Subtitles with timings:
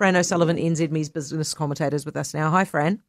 [0.00, 2.48] Fran O'Sullivan, NZME's business commentator, is with us now.
[2.48, 3.02] Hi, Fran.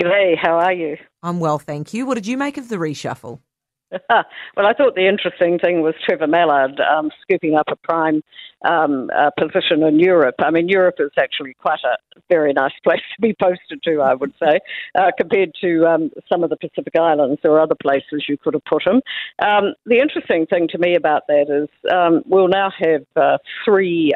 [0.00, 0.96] G'day, how are you?
[1.22, 2.06] I'm well, thank you.
[2.06, 3.40] What did you make of the reshuffle?
[3.92, 8.22] well, I thought the interesting thing was Trevor Mallard um, scooping up a prime
[8.66, 10.36] um, uh, position in Europe.
[10.38, 11.98] I mean, Europe is actually quite a
[12.30, 14.60] very nice place to be posted to, I would say,
[14.98, 18.64] uh, compared to um, some of the Pacific Islands or other places you could have
[18.64, 19.02] put him.
[19.46, 24.12] Um, the interesting thing to me about that is um, we'll now have uh, three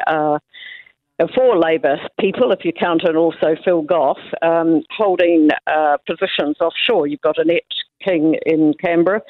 [1.27, 7.07] four Labor people, if you count in also Phil Goff, um, holding uh, positions offshore.
[7.07, 7.63] You've got Annette
[8.03, 9.21] King in Canberra.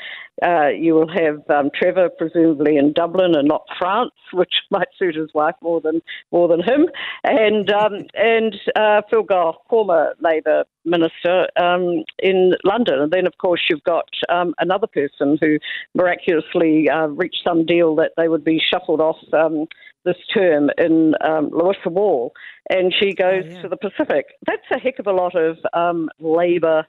[0.41, 5.15] Uh, you will have um, Trevor presumably in Dublin and not France, which might suit
[5.15, 6.01] his wife more than
[6.31, 6.87] more than him.
[7.23, 12.99] And um, and uh, Phil Goff, former Labor minister, um, in London.
[12.99, 15.57] And then of course you've got um, another person who
[15.93, 19.67] miraculously uh, reached some deal that they would be shuffled off um,
[20.05, 22.31] this term in um, Louisa Wall,
[22.69, 23.61] and she goes oh, yeah.
[23.61, 24.27] to the Pacific.
[24.45, 26.85] That's a heck of a lot of um, Labor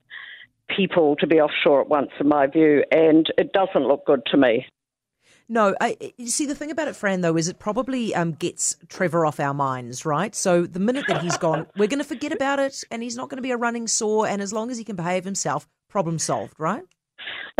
[0.76, 4.36] people to be offshore at once, in my view, and it doesn't look good to
[4.36, 4.66] me.
[5.48, 8.76] No, I, you see, the thing about it, Fran, though, is it probably um, gets
[8.88, 10.32] Trevor off our minds, right?
[10.32, 13.28] So the minute that he's gone, we're going to forget about it, and he's not
[13.28, 14.28] going to be a running sore.
[14.28, 16.84] And as long as he can behave himself, problem solved, right?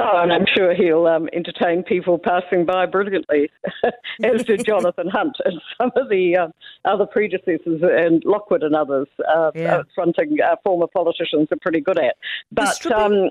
[0.01, 3.51] Oh, and I'm sure he'll um, entertain people passing by brilliantly,
[4.25, 6.49] as did Jonathan Hunt and some of the uh,
[6.89, 9.77] other predecessors and Lockwood and others uh, yeah.
[9.77, 12.17] uh, fronting uh, former politicians are pretty good at.
[12.51, 13.29] But um,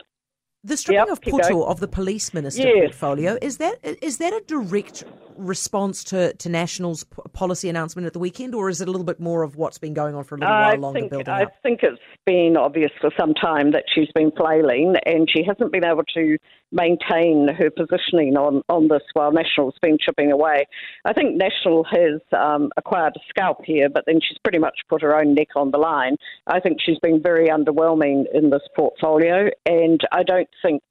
[0.63, 2.89] the stripping yep, of Poto of the police minister yes.
[2.89, 5.05] portfolio is that is that a direct
[5.39, 9.19] response to, to National's policy announcement at the weekend, or is it a little bit
[9.19, 10.99] more of what's been going on for a little I while longer?
[10.99, 11.51] Think, building I up?
[11.63, 15.85] think it's been obvious for some time that she's been flailing, and she hasn't been
[15.85, 16.37] able to
[16.71, 20.65] maintain her positioning on, on this while National's been chipping away.
[21.05, 25.01] I think National has um, acquired a scalp here, but then she's pretty much put
[25.01, 26.15] her own neck on the line.
[26.47, 30.83] I think she's been very underwhelming in this portfolio, and I don't think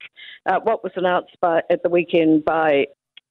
[0.45, 2.85] uh, what was announced by, at the weekend by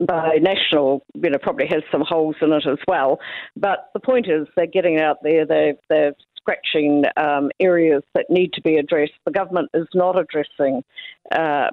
[0.06, 3.18] by National, you know, probably has some holes in it as well.
[3.56, 5.44] But the point is, they're getting out there.
[5.46, 9.12] They're they're scratching um, areas that need to be addressed.
[9.24, 10.82] The government is not addressing.
[11.30, 11.70] Uh,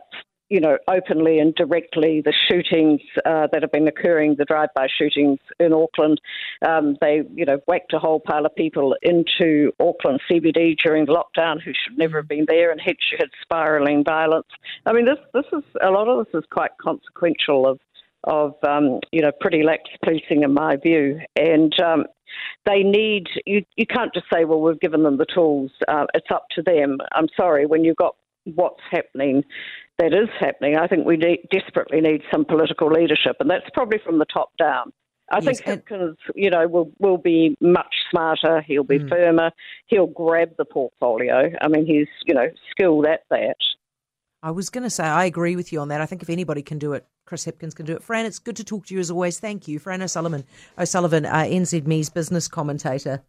[0.50, 5.40] you know, openly and directly the shootings uh, that have been occurring, the drive-by shootings
[5.60, 6.22] in Auckland.
[6.68, 11.14] Um, they, you know, whacked a whole pile of people into Auckland CBD during the
[11.14, 14.48] lockdown who should never have been there, and hence you had spiralling violence.
[14.86, 17.80] I mean, this this is a lot of this is quite consequential of
[18.26, 22.06] of um, you know pretty lax policing in my view, and um,
[22.66, 23.64] they need you.
[23.76, 25.72] You can't just say, well, we've given them the tools.
[25.88, 26.98] Uh, it's up to them.
[27.14, 29.44] I'm sorry when you've got what's happening
[29.98, 30.76] that is happening.
[30.78, 34.50] I think we need, desperately need some political leadership, and that's probably from the top
[34.58, 34.92] down.
[35.32, 38.62] I yes, think Hipkins, you know, will will be much smarter.
[38.62, 39.10] He'll be mm.
[39.10, 39.52] firmer.
[39.88, 41.52] He'll grab the portfolio.
[41.62, 43.58] I mean, he's you know skilled at that.
[44.46, 46.02] I was going to say I agree with you on that.
[46.02, 48.04] I think if anybody can do it, Chris Hipkins can do it.
[48.04, 49.40] Fran, it's good to talk to you as always.
[49.40, 50.44] Thank you, Fran O'Sullivan,
[50.78, 53.24] O'Sullivan, uh, NZME's business commentator.